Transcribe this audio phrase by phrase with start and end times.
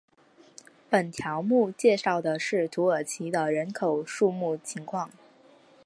[0.89, 5.11] 本条目介绍的是土耳其的人口数目情况。